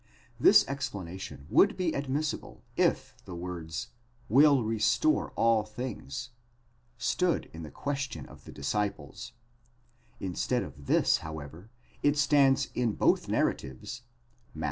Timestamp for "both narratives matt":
12.93-14.59